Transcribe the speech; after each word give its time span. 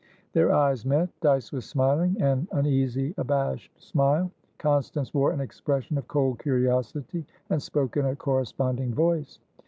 Their 0.33 0.51
eyes 0.51 0.83
met, 0.83 1.09
Dyce 1.21 1.51
was 1.51 1.63
smiling, 1.65 2.19
an 2.23 2.47
uneasy, 2.53 3.13
abashed 3.19 3.79
smile. 3.79 4.31
Constance 4.57 5.13
wore 5.13 5.31
an 5.31 5.41
expression 5.41 5.95
of 5.95 6.07
cold 6.07 6.39
curiosity, 6.39 7.23
and 7.51 7.61
spoke 7.61 7.97
in 7.97 8.07
a 8.07 8.15
corresponding 8.15 8.95
voice. 8.95 9.37